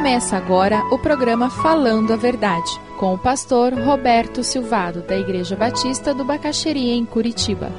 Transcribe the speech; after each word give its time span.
Começa 0.00 0.34
agora 0.34 0.82
o 0.90 0.98
programa 0.98 1.50
Falando 1.50 2.14
a 2.14 2.16
Verdade, 2.16 2.70
com 2.96 3.12
o 3.12 3.18
pastor 3.18 3.74
Roberto 3.74 4.42
Silvado, 4.42 5.02
da 5.02 5.14
Igreja 5.14 5.54
Batista 5.54 6.14
do 6.14 6.24
Bacaxeria, 6.24 6.94
em 6.94 7.04
Curitiba. 7.04 7.70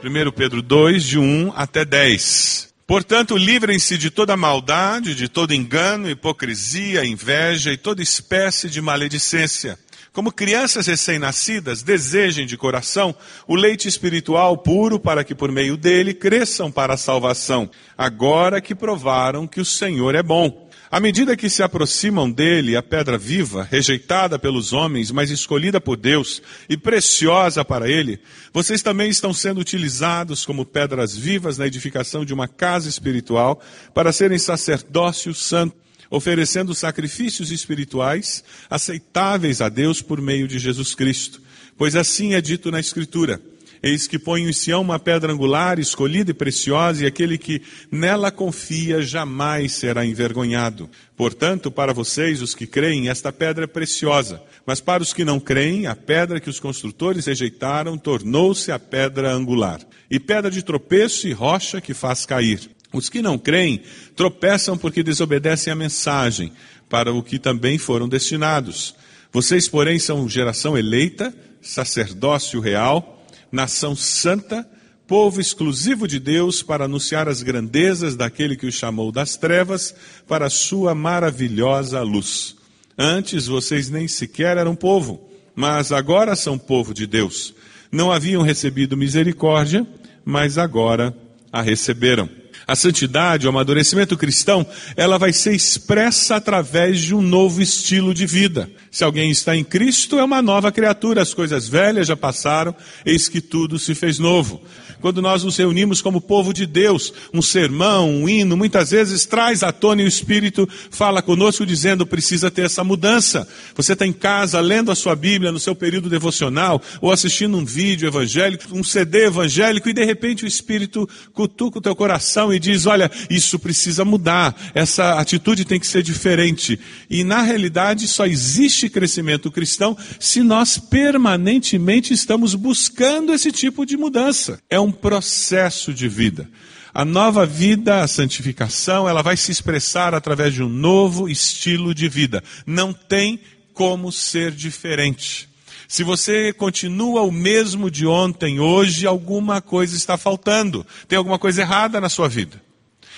Primeiro 0.00 0.32
Pedro 0.32 0.60
2, 0.60 1.04
de 1.04 1.20
1 1.20 1.52
até 1.54 1.84
10. 1.84 2.74
Portanto, 2.88 3.36
livrem-se 3.36 3.96
de 3.96 4.10
toda 4.10 4.36
maldade, 4.36 5.14
de 5.14 5.28
todo 5.28 5.54
engano, 5.54 6.10
hipocrisia, 6.10 7.06
inveja 7.06 7.72
e 7.72 7.76
toda 7.76 8.02
espécie 8.02 8.68
de 8.68 8.80
maledicência. 8.80 9.78
Como 10.16 10.32
crianças 10.32 10.86
recém-nascidas, 10.86 11.82
desejem 11.82 12.46
de 12.46 12.56
coração 12.56 13.14
o 13.46 13.54
leite 13.54 13.86
espiritual 13.86 14.56
puro 14.56 14.98
para 14.98 15.22
que 15.22 15.34
por 15.34 15.52
meio 15.52 15.76
dele 15.76 16.14
cresçam 16.14 16.72
para 16.72 16.94
a 16.94 16.96
salvação, 16.96 17.68
agora 17.98 18.58
que 18.58 18.74
provaram 18.74 19.46
que 19.46 19.60
o 19.60 19.64
Senhor 19.64 20.14
é 20.14 20.22
bom. 20.22 20.70
À 20.90 20.98
medida 21.00 21.36
que 21.36 21.50
se 21.50 21.62
aproximam 21.62 22.30
dele, 22.30 22.76
a 22.76 22.82
pedra 22.82 23.18
viva, 23.18 23.68
rejeitada 23.70 24.38
pelos 24.38 24.72
homens, 24.72 25.10
mas 25.10 25.30
escolhida 25.30 25.82
por 25.82 25.98
Deus 25.98 26.40
e 26.66 26.78
preciosa 26.78 27.62
para 27.62 27.86
ele, 27.86 28.18
vocês 28.54 28.80
também 28.80 29.10
estão 29.10 29.34
sendo 29.34 29.60
utilizados 29.60 30.46
como 30.46 30.64
pedras 30.64 31.14
vivas 31.14 31.58
na 31.58 31.66
edificação 31.66 32.24
de 32.24 32.32
uma 32.32 32.48
casa 32.48 32.88
espiritual 32.88 33.60
para 33.92 34.14
serem 34.14 34.38
sacerdócio 34.38 35.34
santo 35.34 35.85
oferecendo 36.10 36.74
sacrifícios 36.74 37.50
espirituais 37.50 38.44
aceitáveis 38.68 39.60
a 39.60 39.68
Deus 39.68 40.02
por 40.02 40.20
meio 40.20 40.48
de 40.48 40.58
Jesus 40.58 40.94
Cristo. 40.94 41.40
Pois 41.76 41.94
assim 41.94 42.34
é 42.34 42.40
dito 42.40 42.70
na 42.70 42.80
Escritura: 42.80 43.40
Eis 43.82 44.06
que 44.06 44.18
ponho 44.18 44.48
em 44.48 44.52
Sião 44.52 44.80
uma 44.80 44.98
pedra 44.98 45.32
angular, 45.32 45.78
escolhida 45.78 46.30
e 46.30 46.34
preciosa, 46.34 47.04
e 47.04 47.06
aquele 47.06 47.36
que 47.36 47.62
nela 47.90 48.30
confia 48.30 49.02
jamais 49.02 49.72
será 49.72 50.04
envergonhado. 50.04 50.88
Portanto, 51.16 51.70
para 51.70 51.92
vocês, 51.92 52.42
os 52.42 52.54
que 52.54 52.66
creem, 52.66 53.08
esta 53.08 53.32
pedra 53.32 53.64
é 53.64 53.66
preciosa. 53.68 54.42
Mas 54.66 54.80
para 54.80 55.02
os 55.02 55.12
que 55.12 55.24
não 55.24 55.38
creem, 55.38 55.86
a 55.86 55.94
pedra 55.94 56.40
que 56.40 56.50
os 56.50 56.60
construtores 56.60 57.26
rejeitaram 57.26 57.96
tornou-se 57.96 58.72
a 58.72 58.78
pedra 58.78 59.32
angular. 59.32 59.80
E 60.10 60.18
pedra 60.18 60.50
de 60.50 60.62
tropeço 60.62 61.28
e 61.28 61.32
rocha 61.32 61.80
que 61.80 61.94
faz 61.94 62.26
cair. 62.26 62.75
Os 62.92 63.08
que 63.08 63.20
não 63.20 63.38
creem 63.38 63.82
tropeçam 64.14 64.78
porque 64.78 65.02
desobedecem 65.02 65.72
a 65.72 65.76
mensagem, 65.76 66.52
para 66.88 67.12
o 67.12 67.22
que 67.22 67.38
também 67.38 67.78
foram 67.78 68.08
destinados. 68.08 68.94
Vocês, 69.32 69.68
porém, 69.68 69.98
são 69.98 70.28
geração 70.28 70.78
eleita, 70.78 71.34
sacerdócio 71.60 72.60
real, 72.60 73.26
nação 73.50 73.96
santa, 73.96 74.66
povo 75.06 75.40
exclusivo 75.40 76.06
de 76.06 76.18
Deus 76.18 76.62
para 76.62 76.84
anunciar 76.84 77.28
as 77.28 77.42
grandezas 77.42 78.16
daquele 78.16 78.56
que 78.56 78.66
os 78.66 78.74
chamou 78.74 79.12
das 79.12 79.36
trevas 79.36 79.94
para 80.26 80.46
a 80.46 80.50
sua 80.50 80.94
maravilhosa 80.94 82.00
luz. 82.02 82.56
Antes 82.98 83.46
vocês 83.46 83.90
nem 83.90 84.08
sequer 84.08 84.56
eram 84.56 84.74
povo, 84.74 85.28
mas 85.54 85.92
agora 85.92 86.34
são 86.34 86.58
povo 86.58 86.94
de 86.94 87.06
Deus. 87.06 87.54
Não 87.90 88.10
haviam 88.10 88.42
recebido 88.42 88.96
misericórdia, 88.96 89.86
mas 90.24 90.58
agora 90.58 91.16
a 91.52 91.62
receberam. 91.62 92.28
A 92.66 92.76
santidade, 92.76 93.46
o 93.46 93.50
amadurecimento 93.50 94.16
cristão, 94.16 94.66
ela 94.96 95.18
vai 95.18 95.32
ser 95.32 95.54
expressa 95.54 96.36
através 96.36 97.00
de 97.00 97.14
um 97.14 97.22
novo 97.22 97.60
estilo 97.60 98.14
de 98.14 98.26
vida. 98.26 98.70
Se 98.90 99.04
alguém 99.04 99.30
está 99.30 99.56
em 99.56 99.64
Cristo, 99.64 100.18
é 100.18 100.24
uma 100.24 100.40
nova 100.40 100.70
criatura, 100.70 101.22
as 101.22 101.34
coisas 101.34 101.68
velhas 101.68 102.06
já 102.06 102.16
passaram, 102.16 102.74
eis 103.04 103.28
que 103.28 103.40
tudo 103.40 103.78
se 103.78 103.94
fez 103.94 104.18
novo. 104.18 104.62
Quando 105.00 105.20
nós 105.20 105.44
nos 105.44 105.56
reunimos 105.56 106.00
como 106.00 106.20
povo 106.20 106.52
de 106.52 106.66
Deus, 106.66 107.12
um 107.32 107.42
sermão, 107.42 108.10
um 108.10 108.28
hino, 108.28 108.56
muitas 108.56 108.90
vezes 108.90 109.26
traz 109.26 109.62
à 109.62 109.70
tona 109.72 110.02
e 110.02 110.04
o 110.04 110.08
Espírito 110.08 110.68
fala 110.90 111.20
conosco 111.20 111.66
dizendo 111.66 112.06
precisa 112.06 112.50
ter 112.50 112.62
essa 112.62 112.82
mudança. 112.82 113.46
Você 113.74 113.92
está 113.92 114.06
em 114.06 114.12
casa 114.12 114.60
lendo 114.60 114.90
a 114.90 114.94
sua 114.94 115.14
Bíblia 115.14 115.52
no 115.52 115.60
seu 115.60 115.74
período 115.74 116.08
devocional 116.08 116.80
ou 117.00 117.12
assistindo 117.12 117.56
um 117.56 117.64
vídeo 117.64 118.08
evangélico, 118.08 118.64
um 118.76 118.82
CD 118.82 119.26
evangélico 119.26 119.88
e 119.88 119.92
de 119.92 120.04
repente 120.04 120.44
o 120.44 120.48
Espírito 120.48 121.08
cutuca 121.32 121.78
o 121.78 121.82
teu 121.82 121.94
coração 121.94 122.45
e 122.52 122.58
diz: 122.58 122.86
olha, 122.86 123.10
isso 123.28 123.58
precisa 123.58 124.04
mudar, 124.04 124.54
essa 124.74 125.18
atitude 125.18 125.64
tem 125.64 125.80
que 125.80 125.86
ser 125.86 126.02
diferente. 126.02 126.78
E 127.08 127.24
na 127.24 127.42
realidade 127.42 128.06
só 128.08 128.26
existe 128.26 128.88
crescimento 128.88 129.50
cristão 129.50 129.96
se 130.18 130.42
nós 130.42 130.78
permanentemente 130.78 132.12
estamos 132.12 132.54
buscando 132.54 133.32
esse 133.32 133.50
tipo 133.52 133.84
de 133.84 133.96
mudança. 133.96 134.58
É 134.68 134.78
um 134.78 134.92
processo 134.92 135.92
de 135.92 136.08
vida. 136.08 136.48
A 136.92 137.04
nova 137.04 137.44
vida, 137.44 138.02
a 138.02 138.08
santificação, 138.08 139.06
ela 139.06 139.20
vai 139.20 139.36
se 139.36 139.52
expressar 139.52 140.14
através 140.14 140.54
de 140.54 140.62
um 140.62 140.68
novo 140.68 141.28
estilo 141.28 141.94
de 141.94 142.08
vida. 142.08 142.42
Não 142.66 142.92
tem 142.92 143.38
como 143.74 144.10
ser 144.10 144.50
diferente. 144.52 145.46
Se 145.88 146.02
você 146.02 146.52
continua 146.52 147.22
o 147.22 147.30
mesmo 147.30 147.90
de 147.90 148.06
ontem, 148.06 148.58
hoje, 148.58 149.06
alguma 149.06 149.60
coisa 149.60 149.96
está 149.96 150.16
faltando. 150.16 150.86
Tem 151.06 151.16
alguma 151.16 151.38
coisa 151.38 151.62
errada 151.62 152.00
na 152.00 152.08
sua 152.08 152.28
vida. 152.28 152.60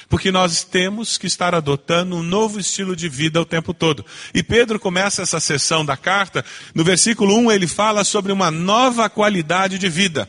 Porque 0.08 0.32
nós 0.32 0.64
temos 0.64 1.18
que 1.18 1.26
estar 1.26 1.54
adotando 1.54 2.16
um 2.16 2.22
novo 2.22 2.58
estilo 2.58 2.96
de 2.96 3.08
vida 3.08 3.40
o 3.40 3.44
tempo 3.44 3.74
todo. 3.74 4.04
E 4.32 4.42
Pedro 4.42 4.80
começa 4.80 5.22
essa 5.22 5.38
sessão 5.38 5.84
da 5.84 5.96
carta, 5.96 6.44
no 6.74 6.82
versículo 6.82 7.34
1 7.36 7.52
ele 7.52 7.66
fala 7.66 8.04
sobre 8.04 8.32
uma 8.32 8.50
nova 8.50 9.10
qualidade 9.10 9.78
de 9.78 9.88
vida. 9.88 10.28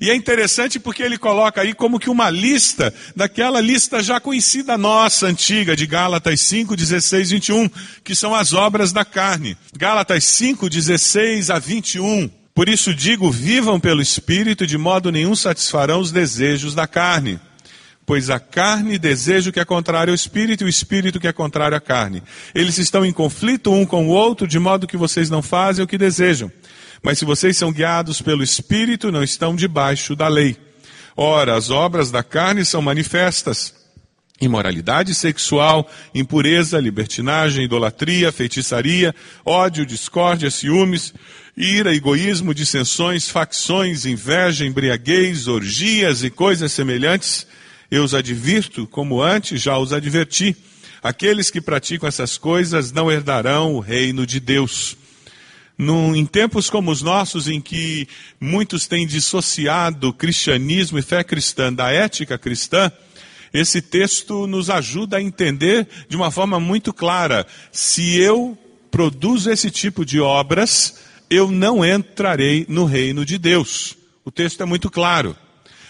E 0.00 0.08
é 0.08 0.14
interessante 0.14 0.80
porque 0.80 1.02
ele 1.02 1.18
coloca 1.18 1.60
aí 1.60 1.74
como 1.74 1.98
que 1.98 2.08
uma 2.08 2.30
lista 2.30 2.92
daquela 3.14 3.60
lista 3.60 4.02
já 4.02 4.18
conhecida 4.18 4.78
nossa, 4.78 5.26
antiga, 5.26 5.76
de 5.76 5.86
Gálatas 5.86 6.40
5, 6.40 6.74
16, 6.74 7.30
21, 7.32 7.68
que 8.02 8.14
são 8.14 8.34
as 8.34 8.54
obras 8.54 8.92
da 8.92 9.04
carne. 9.04 9.58
Gálatas 9.76 10.24
5, 10.24 10.70
16 10.70 11.50
a 11.50 11.58
21. 11.58 12.30
Por 12.54 12.66
isso 12.66 12.94
digo, 12.94 13.30
vivam 13.30 13.78
pelo 13.78 14.00
Espírito, 14.00 14.66
de 14.66 14.78
modo 14.78 15.12
nenhum 15.12 15.36
satisfarão 15.36 16.00
os 16.00 16.10
desejos 16.10 16.74
da 16.74 16.86
carne. 16.86 17.38
Pois 18.06 18.30
a 18.30 18.40
carne 18.40 18.98
deseja 18.98 19.50
o 19.50 19.52
que 19.52 19.60
é 19.60 19.64
contrário 19.64 20.10
ao 20.10 20.14
Espírito 20.14 20.64
e 20.64 20.66
o 20.66 20.68
Espírito 20.68 21.20
que 21.20 21.28
é 21.28 21.32
contrário 21.32 21.76
à 21.76 21.80
carne. 21.80 22.22
Eles 22.54 22.78
estão 22.78 23.04
em 23.04 23.12
conflito 23.12 23.70
um 23.70 23.84
com 23.84 24.06
o 24.06 24.10
outro, 24.10 24.48
de 24.48 24.58
modo 24.58 24.86
que 24.86 24.96
vocês 24.96 25.28
não 25.28 25.42
fazem 25.42 25.84
o 25.84 25.86
que 25.86 25.98
desejam. 25.98 26.50
Mas 27.02 27.18
se 27.18 27.24
vocês 27.24 27.56
são 27.56 27.72
guiados 27.72 28.20
pelo 28.20 28.42
Espírito, 28.42 29.10
não 29.10 29.22
estão 29.22 29.56
debaixo 29.56 30.14
da 30.14 30.28
lei. 30.28 30.56
Ora, 31.16 31.56
as 31.56 31.70
obras 31.70 32.10
da 32.10 32.22
carne 32.22 32.64
são 32.64 32.82
manifestas: 32.82 33.74
imoralidade 34.40 35.14
sexual, 35.14 35.88
impureza, 36.14 36.78
libertinagem, 36.78 37.64
idolatria, 37.64 38.30
feitiçaria, 38.30 39.14
ódio, 39.44 39.86
discórdia, 39.86 40.50
ciúmes, 40.50 41.12
ira, 41.56 41.94
egoísmo, 41.94 42.54
dissensões, 42.54 43.28
facções, 43.28 44.04
inveja, 44.04 44.64
embriaguez, 44.64 45.48
orgias 45.48 46.22
e 46.22 46.30
coisas 46.30 46.72
semelhantes. 46.72 47.46
Eu 47.90 48.04
os 48.04 48.14
advirto, 48.14 48.86
como 48.86 49.20
antes 49.20 49.60
já 49.60 49.76
os 49.76 49.92
adverti. 49.92 50.56
Aqueles 51.02 51.50
que 51.50 51.60
praticam 51.60 52.08
essas 52.08 52.36
coisas 52.36 52.92
não 52.92 53.10
herdarão 53.10 53.74
o 53.74 53.80
reino 53.80 54.26
de 54.26 54.38
Deus. 54.38 54.96
Num, 55.80 56.14
em 56.14 56.26
tempos 56.26 56.68
como 56.68 56.90
os 56.90 57.00
nossos, 57.00 57.48
em 57.48 57.58
que 57.58 58.06
muitos 58.38 58.86
têm 58.86 59.06
dissociado 59.06 60.12
cristianismo 60.12 60.98
e 60.98 61.02
fé 61.02 61.24
cristã 61.24 61.72
da 61.72 61.90
ética 61.90 62.36
cristã, 62.36 62.92
esse 63.50 63.80
texto 63.80 64.46
nos 64.46 64.68
ajuda 64.68 65.16
a 65.16 65.22
entender 65.22 65.88
de 66.06 66.16
uma 66.16 66.30
forma 66.30 66.60
muito 66.60 66.92
clara: 66.92 67.46
se 67.72 68.20
eu 68.20 68.58
produzo 68.90 69.50
esse 69.50 69.70
tipo 69.70 70.04
de 70.04 70.20
obras, 70.20 70.96
eu 71.30 71.50
não 71.50 71.82
entrarei 71.82 72.66
no 72.68 72.84
reino 72.84 73.24
de 73.24 73.38
Deus. 73.38 73.96
O 74.22 74.30
texto 74.30 74.62
é 74.62 74.66
muito 74.66 74.90
claro. 74.90 75.34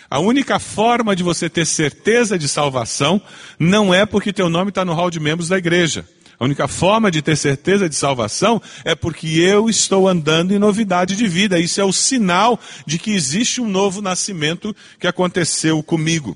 A 0.08 0.20
única 0.20 0.60
forma 0.60 1.16
de 1.16 1.24
você 1.24 1.50
ter 1.50 1.66
certeza 1.66 2.38
de 2.38 2.46
salvação 2.46 3.20
não 3.58 3.92
é 3.92 4.06
porque 4.06 4.32
teu 4.32 4.48
nome 4.48 4.68
está 4.68 4.84
no 4.84 4.94
hall 4.94 5.10
de 5.10 5.18
membros 5.18 5.48
da 5.48 5.58
igreja. 5.58 6.06
A 6.40 6.44
única 6.46 6.66
forma 6.66 7.10
de 7.10 7.20
ter 7.20 7.36
certeza 7.36 7.86
de 7.86 7.94
salvação 7.94 8.62
é 8.82 8.94
porque 8.94 9.26
eu 9.26 9.68
estou 9.68 10.08
andando 10.08 10.54
em 10.54 10.58
novidade 10.58 11.14
de 11.14 11.28
vida. 11.28 11.58
Isso 11.58 11.82
é 11.82 11.84
o 11.84 11.92
sinal 11.92 12.58
de 12.86 12.98
que 12.98 13.10
existe 13.10 13.60
um 13.60 13.68
novo 13.68 14.00
nascimento 14.00 14.74
que 14.98 15.06
aconteceu 15.06 15.82
comigo. 15.82 16.34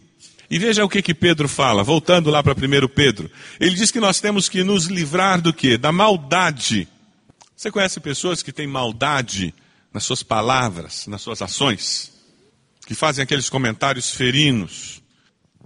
E 0.50 0.58
veja 0.58 0.84
o 0.84 0.90
que, 0.90 1.00
que 1.00 1.14
Pedro 1.14 1.48
fala, 1.48 1.82
voltando 1.82 2.30
lá 2.30 2.42
para 2.42 2.52
1 2.52 2.86
Pedro. 2.88 3.30
Ele 3.58 3.74
diz 3.74 3.90
que 3.90 3.98
nós 3.98 4.20
temos 4.20 4.46
que 4.46 4.62
nos 4.62 4.84
livrar 4.84 5.40
do 5.40 5.54
quê? 5.54 5.78
Da 5.78 5.90
maldade. 5.90 6.86
Você 7.56 7.70
conhece 7.70 7.98
pessoas 7.98 8.42
que 8.42 8.52
têm 8.52 8.66
maldade 8.66 9.54
nas 9.90 10.04
suas 10.04 10.22
palavras, 10.22 11.06
nas 11.06 11.22
suas 11.22 11.40
ações? 11.40 12.12
Que 12.86 12.94
fazem 12.94 13.22
aqueles 13.22 13.48
comentários 13.48 14.10
ferinos, 14.10 15.02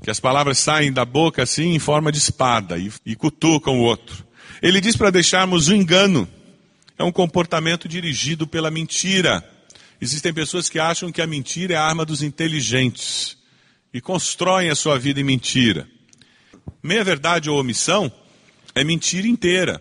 que 0.01 0.13
as 0.13 0.21
palavras 0.21 0.61
saem 0.61 0.93
da 0.93 1.05
boca 1.05 1.43
assim 1.43 1.75
em 1.75 1.81
forma 1.81 2.13
de 2.13 2.19
espada 2.19 2.79
e, 2.79 2.93
e 3.05 3.17
cutucam 3.17 3.81
o 3.81 3.83
outro. 3.83 4.28
Ele 4.63 4.81
diz 4.81 4.97
para 4.97 5.11
deixarmos 5.11 5.69
o 5.69 5.75
engano. 5.75 6.29
É 6.99 7.05
um 7.05 7.13
comportamento 7.13 7.89
dirigido 7.89 8.47
pela 8.47 8.71
mentira. 8.71 9.45
Existem 10.01 10.33
pessoas 10.33 10.69
que 10.69 10.79
acham 10.79 11.13
que 11.13 11.23
a 11.23 11.27
mentira 11.27 11.75
é 11.75 11.77
a 11.77 11.85
arma 11.85 12.05
dos 12.05 12.23
inteligentes 12.23 13.37
e 13.93 14.01
constroem 14.01 14.71
a 14.71 14.75
sua 14.75 14.99
vida 14.99 15.21
em 15.21 15.25
mentira. 15.25 15.89
Meia 16.83 17.05
verdade 17.05 17.49
ou 17.49 17.59
omissão 17.59 18.11
é 18.75 18.85
mentira 18.85 19.27
inteira. 19.27 19.81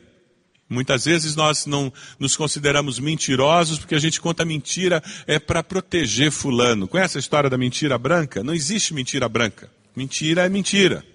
Muitas 0.70 1.06
vezes 1.06 1.36
nós 1.36 1.66
não 1.66 1.92
nos 2.20 2.36
consideramos 2.36 3.00
mentirosos 3.00 3.80
porque 3.80 3.96
a 3.96 4.00
gente 4.00 4.20
conta 4.20 4.44
mentira 4.44 5.02
é 5.26 5.40
para 5.40 5.64
proteger 5.64 6.32
fulano. 6.32 6.88
Conhece 6.88 7.18
a 7.18 7.20
história 7.20 7.50
da 7.50 7.58
mentira 7.58 7.98
branca? 7.98 8.44
Não 8.44 8.54
existe 8.54 8.94
mentira 8.94 9.30
branca. 9.30 9.72
Mentira 9.96 10.46
é 10.46 10.50
mentira. 10.50 11.06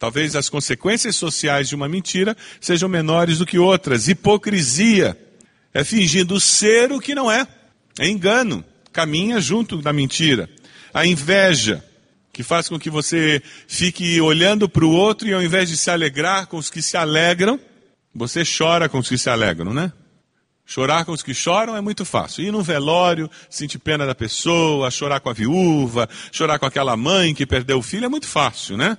Talvez 0.00 0.34
as 0.34 0.48
consequências 0.48 1.14
sociais 1.14 1.68
de 1.68 1.74
uma 1.74 1.86
mentira 1.86 2.34
sejam 2.58 2.88
menores 2.88 3.36
do 3.36 3.44
que 3.44 3.58
outras. 3.58 4.08
Hipocrisia 4.08 5.14
é 5.74 5.84
fingindo 5.84 6.40
ser 6.40 6.90
o 6.90 6.98
que 6.98 7.14
não 7.14 7.30
é. 7.30 7.46
É 7.98 8.08
engano. 8.08 8.64
Caminha 8.94 9.38
junto 9.42 9.82
da 9.82 9.92
mentira. 9.92 10.48
A 10.94 11.04
inveja, 11.04 11.84
que 12.32 12.42
faz 12.42 12.66
com 12.66 12.78
que 12.78 12.88
você 12.88 13.42
fique 13.68 14.18
olhando 14.22 14.70
para 14.70 14.86
o 14.86 14.90
outro 14.90 15.28
e 15.28 15.34
ao 15.34 15.42
invés 15.42 15.68
de 15.68 15.76
se 15.76 15.90
alegrar 15.90 16.46
com 16.46 16.56
os 16.56 16.70
que 16.70 16.80
se 16.80 16.96
alegram, 16.96 17.60
você 18.14 18.42
chora 18.42 18.88
com 18.88 18.98
os 18.98 19.08
que 19.08 19.18
se 19.18 19.28
alegram, 19.28 19.74
né? 19.74 19.92
Chorar 20.64 21.04
com 21.04 21.12
os 21.12 21.22
que 21.22 21.34
choram 21.34 21.76
é 21.76 21.80
muito 21.82 22.06
fácil. 22.06 22.42
Ir 22.42 22.50
num 22.50 22.62
velório, 22.62 23.30
sentir 23.50 23.78
pena 23.78 24.06
da 24.06 24.14
pessoa, 24.14 24.90
chorar 24.90 25.20
com 25.20 25.28
a 25.28 25.34
viúva, 25.34 26.08
chorar 26.32 26.58
com 26.58 26.64
aquela 26.64 26.96
mãe 26.96 27.34
que 27.34 27.44
perdeu 27.44 27.78
o 27.78 27.82
filho 27.82 28.06
é 28.06 28.08
muito 28.08 28.26
fácil, 28.26 28.78
né? 28.78 28.96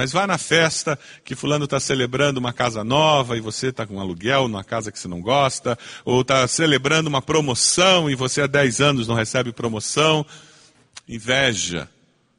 Mas 0.00 0.12
vá 0.12 0.26
na 0.26 0.38
festa 0.38 0.98
que 1.22 1.36
fulano 1.36 1.66
está 1.66 1.78
celebrando 1.78 2.40
uma 2.40 2.54
casa 2.54 2.82
nova 2.82 3.36
e 3.36 3.40
você 3.40 3.66
está 3.66 3.86
com 3.86 3.96
um 3.96 4.00
aluguel 4.00 4.48
numa 4.48 4.64
casa 4.64 4.90
que 4.90 4.98
você 4.98 5.06
não 5.06 5.20
gosta, 5.20 5.78
ou 6.06 6.22
está 6.22 6.48
celebrando 6.48 7.10
uma 7.10 7.20
promoção 7.20 8.08
e 8.08 8.14
você 8.14 8.40
há 8.40 8.46
10 8.46 8.80
anos 8.80 9.06
não 9.06 9.14
recebe 9.14 9.52
promoção. 9.52 10.24
Inveja. 11.06 11.86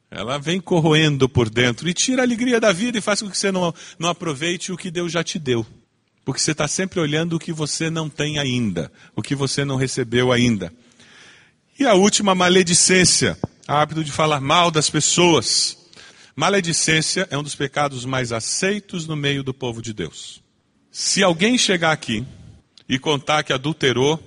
Ela 0.10 0.40
vem 0.40 0.60
corroendo 0.60 1.30
por 1.30 1.52
dentro 1.52 1.88
e 1.88 1.94
tira 1.94 2.24
a 2.24 2.26
alegria 2.26 2.60
da 2.60 2.72
vida 2.72 2.98
e 2.98 3.02
faz 3.02 3.22
com 3.22 3.30
que 3.30 3.38
você 3.38 3.52
não, 3.52 3.72
não 4.00 4.10
aproveite 4.10 4.72
o 4.72 4.78
que 4.78 4.90
Deus 4.90 5.12
já 5.12 5.24
te 5.24 5.38
deu. 5.38 5.64
Porque 6.26 6.42
você 6.42 6.54
está 6.54 6.68
sempre 6.68 7.00
olhando 7.00 7.36
o 7.36 7.40
que 7.40 7.54
você 7.54 7.92
não 7.92 8.10
tem 8.10 8.40
ainda, 8.40 8.92
o 9.16 9.22
que 9.22 9.36
você 9.36 9.64
não 9.64 9.76
recebeu 9.76 10.32
ainda. 10.32 10.74
E 11.78 11.86
a 11.86 11.94
última, 11.94 12.34
maledicência, 12.34 13.38
hábito 13.68 14.04
de 14.04 14.12
falar 14.12 14.42
mal 14.42 14.72
das 14.72 14.90
pessoas. 14.90 15.78
Maledicência 16.42 17.28
é 17.30 17.38
um 17.38 17.44
dos 17.44 17.54
pecados 17.54 18.04
mais 18.04 18.32
aceitos 18.32 19.06
no 19.06 19.16
meio 19.16 19.44
do 19.44 19.54
povo 19.54 19.80
de 19.80 19.94
Deus. 19.94 20.42
Se 20.92 21.22
alguém 21.22 21.56
chegar 21.56 21.92
aqui 21.92 22.26
e 22.90 22.98
contar 22.98 23.44
que 23.44 23.54
adulterou, 23.54 24.20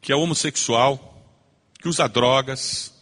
que 0.00 0.12
é 0.12 0.14
homossexual, 0.14 1.28
que 1.82 1.88
usa 1.88 2.08
drogas, 2.08 2.94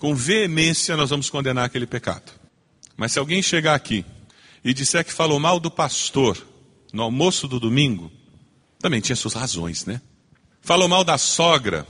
com 0.00 0.16
veemência 0.16 0.96
nós 0.96 1.10
vamos 1.10 1.30
condenar 1.30 1.64
aquele 1.64 1.86
pecado. 1.86 2.32
Mas 2.96 3.12
se 3.12 3.20
alguém 3.20 3.40
chegar 3.40 3.76
aqui 3.76 4.04
e 4.64 4.74
disser 4.74 5.04
que 5.04 5.12
falou 5.12 5.38
mal 5.38 5.60
do 5.60 5.70
pastor 5.70 6.44
no 6.92 7.04
almoço 7.04 7.46
do 7.46 7.60
domingo, 7.60 8.10
também 8.80 9.00
tinha 9.00 9.14
suas 9.14 9.34
razões, 9.34 9.86
né? 9.86 10.02
Falou 10.60 10.88
mal 10.88 11.04
da 11.04 11.16
sogra, 11.16 11.86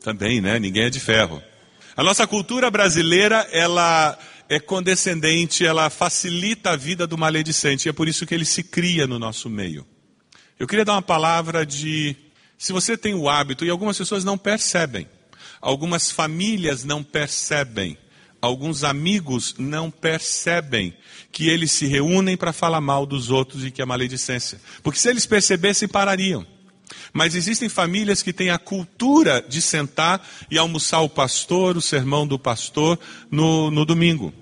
também, 0.00 0.40
né? 0.40 0.58
Ninguém 0.58 0.86
é 0.86 0.90
de 0.90 0.98
ferro. 0.98 1.40
A 1.96 2.02
nossa 2.02 2.26
cultura 2.26 2.68
brasileira, 2.68 3.46
ela 3.52 4.18
é 4.48 4.60
condescendente, 4.60 5.64
ela 5.64 5.88
facilita 5.90 6.70
a 6.70 6.76
vida 6.76 7.06
do 7.06 7.18
maledicente, 7.18 7.86
e 7.86 7.90
é 7.90 7.92
por 7.92 8.08
isso 8.08 8.26
que 8.26 8.34
ele 8.34 8.44
se 8.44 8.62
cria 8.62 9.06
no 9.06 9.18
nosso 9.18 9.48
meio. 9.48 9.86
Eu 10.58 10.66
queria 10.66 10.84
dar 10.84 10.92
uma 10.92 11.02
palavra 11.02 11.64
de. 11.64 12.16
Se 12.56 12.72
você 12.72 12.96
tem 12.96 13.14
o 13.14 13.28
hábito, 13.28 13.64
e 13.64 13.70
algumas 13.70 13.98
pessoas 13.98 14.24
não 14.24 14.38
percebem, 14.38 15.08
algumas 15.60 16.10
famílias 16.10 16.84
não 16.84 17.02
percebem, 17.02 17.98
alguns 18.40 18.84
amigos 18.84 19.54
não 19.58 19.90
percebem 19.90 20.94
que 21.32 21.48
eles 21.48 21.72
se 21.72 21.86
reúnem 21.86 22.36
para 22.36 22.52
falar 22.52 22.80
mal 22.80 23.04
dos 23.04 23.30
outros 23.30 23.64
e 23.64 23.70
que 23.70 23.82
é 23.82 23.84
maledicência. 23.84 24.60
Porque 24.82 24.98
se 24.98 25.08
eles 25.08 25.26
percebessem, 25.26 25.88
parariam. 25.88 26.46
Mas 27.12 27.34
existem 27.34 27.68
famílias 27.68 28.22
que 28.22 28.32
têm 28.32 28.50
a 28.50 28.58
cultura 28.58 29.44
de 29.46 29.60
sentar 29.62 30.26
e 30.50 30.58
almoçar 30.58 31.00
o 31.00 31.08
pastor, 31.08 31.76
o 31.76 31.82
sermão 31.82 32.26
do 32.26 32.38
pastor, 32.38 32.98
no, 33.30 33.70
no 33.70 33.84
domingo. 33.84 34.32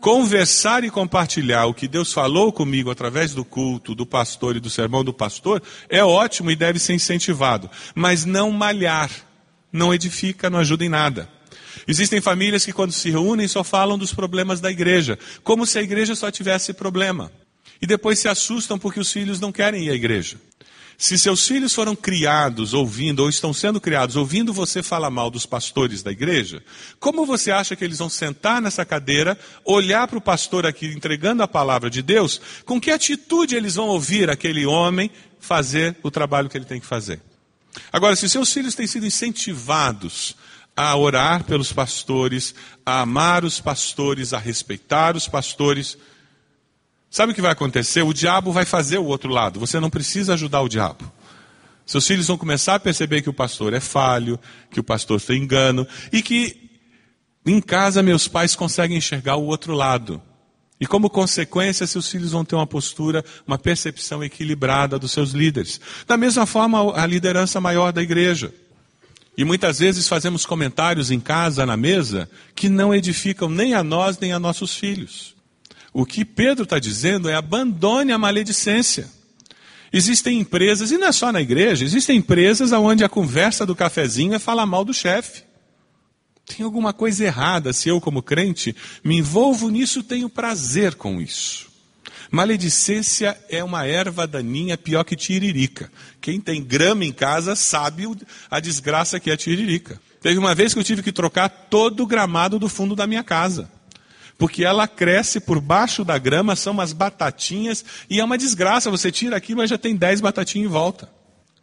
Conversar 0.00 0.84
e 0.84 0.90
compartilhar 0.90 1.66
o 1.66 1.74
que 1.74 1.88
Deus 1.88 2.12
falou 2.12 2.52
comigo 2.52 2.90
através 2.90 3.34
do 3.34 3.44
culto, 3.44 3.96
do 3.96 4.06
pastor 4.06 4.54
e 4.54 4.60
do 4.60 4.70
sermão 4.70 5.02
do 5.02 5.12
pastor 5.12 5.60
é 5.88 6.04
ótimo 6.04 6.52
e 6.52 6.56
deve 6.56 6.78
ser 6.78 6.94
incentivado. 6.94 7.68
Mas 7.96 8.24
não 8.24 8.52
malhar, 8.52 9.10
não 9.72 9.92
edifica, 9.92 10.48
não 10.48 10.60
ajuda 10.60 10.84
em 10.84 10.88
nada. 10.88 11.28
Existem 11.86 12.20
famílias 12.20 12.64
que, 12.64 12.72
quando 12.72 12.92
se 12.92 13.10
reúnem, 13.10 13.48
só 13.48 13.64
falam 13.64 13.98
dos 13.98 14.14
problemas 14.14 14.60
da 14.60 14.70
igreja, 14.70 15.18
como 15.42 15.66
se 15.66 15.78
a 15.78 15.82
igreja 15.82 16.14
só 16.14 16.30
tivesse 16.30 16.72
problema. 16.72 17.32
E 17.82 17.86
depois 17.86 18.18
se 18.18 18.28
assustam 18.28 18.78
porque 18.78 19.00
os 19.00 19.12
filhos 19.12 19.40
não 19.40 19.50
querem 19.50 19.86
ir 19.86 19.90
à 19.90 19.94
igreja. 19.94 20.36
Se 21.00 21.16
seus 21.16 21.46
filhos 21.46 21.72
foram 21.72 21.94
criados 21.94 22.74
ouvindo, 22.74 23.20
ou 23.20 23.28
estão 23.28 23.54
sendo 23.54 23.80
criados 23.80 24.16
ouvindo 24.16 24.52
você 24.52 24.82
falar 24.82 25.10
mal 25.10 25.30
dos 25.30 25.46
pastores 25.46 26.02
da 26.02 26.10
igreja, 26.10 26.60
como 26.98 27.24
você 27.24 27.52
acha 27.52 27.76
que 27.76 27.84
eles 27.84 28.00
vão 28.00 28.08
sentar 28.08 28.60
nessa 28.60 28.84
cadeira, 28.84 29.38
olhar 29.64 30.08
para 30.08 30.18
o 30.18 30.20
pastor 30.20 30.66
aqui 30.66 30.86
entregando 30.86 31.40
a 31.40 31.46
palavra 31.46 31.88
de 31.88 32.02
Deus, 32.02 32.40
com 32.64 32.80
que 32.80 32.90
atitude 32.90 33.54
eles 33.54 33.76
vão 33.76 33.86
ouvir 33.86 34.28
aquele 34.28 34.66
homem 34.66 35.08
fazer 35.38 35.96
o 36.02 36.10
trabalho 36.10 36.48
que 36.48 36.58
ele 36.58 36.64
tem 36.64 36.80
que 36.80 36.86
fazer? 36.86 37.22
Agora, 37.92 38.16
se 38.16 38.28
seus 38.28 38.52
filhos 38.52 38.74
têm 38.74 38.88
sido 38.88 39.06
incentivados 39.06 40.34
a 40.76 40.96
orar 40.96 41.44
pelos 41.44 41.72
pastores, 41.72 42.56
a 42.84 43.02
amar 43.02 43.44
os 43.44 43.60
pastores, 43.60 44.32
a 44.32 44.38
respeitar 44.38 45.16
os 45.16 45.28
pastores, 45.28 45.96
Sabe 47.10 47.32
o 47.32 47.34
que 47.34 47.42
vai 47.42 47.52
acontecer? 47.52 48.02
O 48.02 48.12
diabo 48.12 48.52
vai 48.52 48.64
fazer 48.64 48.98
o 48.98 49.04
outro 49.04 49.30
lado. 49.30 49.58
Você 49.60 49.80
não 49.80 49.90
precisa 49.90 50.34
ajudar 50.34 50.60
o 50.60 50.68
diabo. 50.68 51.10
Seus 51.86 52.06
filhos 52.06 52.26
vão 52.26 52.36
começar 52.36 52.74
a 52.74 52.80
perceber 52.80 53.22
que 53.22 53.30
o 53.30 53.32
pastor 53.32 53.72
é 53.72 53.80
falho, 53.80 54.38
que 54.70 54.78
o 54.78 54.84
pastor 54.84 55.18
tem 55.20 55.42
engano 55.42 55.86
e 56.12 56.20
que 56.20 56.68
em 57.46 57.62
casa 57.62 58.02
meus 58.02 58.28
pais 58.28 58.54
conseguem 58.54 58.98
enxergar 58.98 59.36
o 59.36 59.46
outro 59.46 59.72
lado. 59.72 60.20
E 60.78 60.86
como 60.86 61.08
consequência, 61.08 61.86
seus 61.86 62.08
filhos 62.08 62.32
vão 62.32 62.44
ter 62.44 62.54
uma 62.54 62.66
postura, 62.66 63.24
uma 63.46 63.58
percepção 63.58 64.22
equilibrada 64.22 64.98
dos 64.98 65.12
seus 65.12 65.30
líderes. 65.30 65.80
Da 66.06 66.16
mesma 66.16 66.44
forma, 66.44 66.94
a 66.94 67.06
liderança 67.06 67.60
maior 67.60 67.90
da 67.90 68.02
igreja. 68.02 68.52
E 69.36 69.44
muitas 69.44 69.78
vezes 69.78 70.06
fazemos 70.06 70.44
comentários 70.44 71.10
em 71.10 71.18
casa, 71.18 71.64
na 71.64 71.76
mesa, 71.76 72.28
que 72.54 72.68
não 72.68 72.94
edificam 72.94 73.48
nem 73.48 73.72
a 73.72 73.82
nós 73.82 74.18
nem 74.18 74.32
a 74.32 74.38
nossos 74.38 74.74
filhos. 74.74 75.37
O 75.92 76.04
que 76.04 76.24
Pedro 76.24 76.64
está 76.64 76.78
dizendo 76.78 77.28
é 77.28 77.34
abandone 77.34 78.12
a 78.12 78.18
maledicência. 78.18 79.08
Existem 79.92 80.38
empresas, 80.38 80.90
e 80.90 80.98
não 80.98 81.08
é 81.08 81.12
só 81.12 81.32
na 81.32 81.40
igreja, 81.40 81.84
existem 81.84 82.18
empresas 82.18 82.72
onde 82.72 83.04
a 83.04 83.08
conversa 83.08 83.64
do 83.64 83.74
cafezinho 83.74 84.34
é 84.34 84.38
falar 84.38 84.66
mal 84.66 84.84
do 84.84 84.92
chefe. 84.92 85.44
Tem 86.44 86.64
alguma 86.64 86.92
coisa 86.92 87.24
errada 87.24 87.72
se 87.72 87.88
eu, 87.88 88.00
como 88.00 88.22
crente, 88.22 88.76
me 89.02 89.16
envolvo 89.16 89.70
nisso, 89.70 90.02
tenho 90.02 90.28
prazer 90.28 90.94
com 90.94 91.20
isso. 91.20 91.68
Maledicência 92.30 93.38
é 93.48 93.64
uma 93.64 93.86
erva 93.86 94.26
daninha 94.26 94.76
pior 94.76 95.04
que 95.04 95.16
tiririca. 95.16 95.90
Quem 96.20 96.38
tem 96.38 96.62
grama 96.62 97.04
em 97.04 97.12
casa 97.12 97.56
sabe 97.56 98.04
a 98.50 98.60
desgraça 98.60 99.18
que 99.18 99.30
é 99.30 99.36
tiririca. 99.36 99.98
Teve 100.20 100.38
uma 100.38 100.54
vez 100.54 100.74
que 100.74 100.80
eu 100.80 100.84
tive 100.84 101.02
que 101.02 101.12
trocar 101.12 101.48
todo 101.48 102.02
o 102.02 102.06
gramado 102.06 102.58
do 102.58 102.68
fundo 102.68 102.94
da 102.94 103.06
minha 103.06 103.24
casa 103.24 103.70
porque 104.38 104.64
ela 104.64 104.86
cresce 104.86 105.40
por 105.40 105.60
baixo 105.60 106.04
da 106.04 106.16
grama, 106.16 106.54
são 106.54 106.72
umas 106.72 106.92
batatinhas, 106.92 107.84
e 108.08 108.20
é 108.20 108.24
uma 108.24 108.38
desgraça, 108.38 108.90
você 108.90 109.10
tira 109.10 109.36
aqui, 109.36 109.54
mas 109.54 109.68
já 109.68 109.76
tem 109.76 109.96
dez 109.96 110.20
batatinhas 110.20 110.70
em 110.70 110.72
volta. 110.72 111.10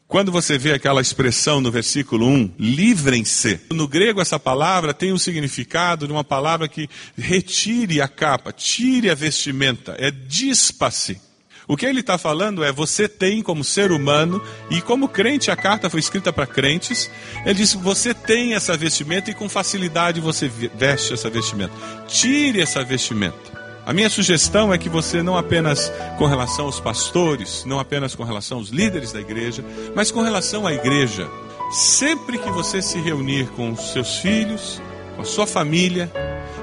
Quando 0.07 0.31
você 0.31 0.55
vê 0.57 0.73
aquela 0.73 1.01
expressão 1.01 1.59
no 1.59 1.71
versículo 1.71 2.27
1, 2.27 2.51
livrem-se. 2.59 3.61
No 3.71 3.87
grego, 3.87 4.21
essa 4.21 4.37
palavra 4.37 4.93
tem 4.93 5.11
o 5.11 5.15
um 5.15 5.17
significado 5.17 6.05
de 6.05 6.13
uma 6.13 6.23
palavra 6.23 6.67
que 6.67 6.87
retire 7.17 8.01
a 8.01 8.07
capa, 8.07 8.51
tire 8.51 9.09
a 9.09 9.15
vestimenta, 9.15 9.95
é 9.97 10.11
dispa-se. 10.11 11.19
O 11.67 11.75
que 11.75 11.85
ele 11.85 12.01
está 12.01 12.17
falando 12.17 12.63
é: 12.63 12.71
você 12.71 13.07
tem 13.07 13.41
como 13.41 13.63
ser 13.63 13.91
humano, 13.91 14.41
e 14.69 14.81
como 14.81 15.07
crente, 15.07 15.49
a 15.49 15.55
carta 15.55 15.89
foi 15.89 15.99
escrita 15.99 16.31
para 16.31 16.45
crentes. 16.45 17.09
Ele 17.45 17.55
diz: 17.55 17.73
você 17.73 18.13
tem 18.13 18.53
essa 18.53 18.77
vestimenta 18.77 19.31
e 19.31 19.33
com 19.33 19.49
facilidade 19.49 20.21
você 20.21 20.47
veste 20.47 21.13
essa 21.13 21.29
vestimenta. 21.29 21.73
Tire 22.07 22.61
essa 22.61 22.83
vestimenta. 22.83 23.55
A 23.85 23.93
minha 23.93 24.09
sugestão 24.09 24.73
é 24.73 24.79
que 24.79 24.89
você, 24.89 25.21
não 25.21 25.37
apenas 25.37 25.91
com 26.17 26.25
relação 26.25 26.65
aos 26.65 26.79
pastores, 26.79 27.63
não 27.65 27.79
apenas 27.79 28.15
com 28.15 28.23
relação 28.23 28.57
aos 28.57 28.69
líderes 28.69 29.11
da 29.11 29.21
igreja, 29.21 29.63
mas 29.95 30.09
com 30.09 30.21
relação 30.21 30.65
à 30.65 30.73
igreja, 30.73 31.29
sempre 31.71 32.39
que 32.39 32.49
você 32.49 32.81
se 32.81 32.99
reunir 32.99 33.47
com 33.49 33.71
os 33.71 33.93
seus 33.93 34.17
filhos, 34.17 34.81
com 35.15 35.21
a 35.21 35.25
sua 35.25 35.45
família, 35.45 36.11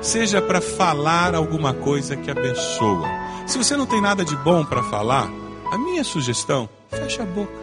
seja 0.00 0.42
para 0.42 0.60
falar 0.60 1.36
alguma 1.36 1.72
coisa 1.72 2.16
que 2.16 2.28
abençoa 2.28 3.08
se 3.46 3.58
você 3.58 3.76
não 3.76 3.86
tem 3.86 4.00
nada 4.00 4.24
de 4.24 4.36
bom 4.36 4.64
para 4.64 4.82
falar, 4.82 5.28
a 5.70 5.78
minha 5.78 6.04
sugestão, 6.04 6.68
feche 6.90 7.20
a 7.20 7.24
boca. 7.24 7.62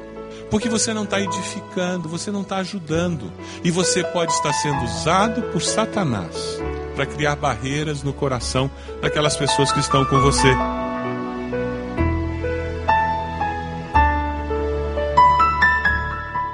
Porque 0.50 0.68
você 0.68 0.94
não 0.94 1.04
está 1.04 1.22
edificando, 1.22 2.10
você 2.10 2.32
não 2.32 2.42
está 2.42 2.58
ajudando. 2.58 3.32
E 3.64 3.70
você 3.70 4.04
pode 4.04 4.32
estar 4.32 4.52
sendo 4.54 4.84
usado 4.84 5.44
por 5.52 5.62
Satanás 5.62 6.60
para 6.96 7.06
criar 7.06 7.36
barreiras 7.36 8.04
no 8.04 8.12
coração 8.12 8.70
daquelas 9.02 9.38
pessoas 9.38 9.72
que 9.72 9.80
estão 9.80 10.04
com 10.06 10.20
você. 10.20 10.52